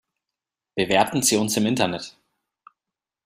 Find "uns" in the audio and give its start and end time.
1.37-1.55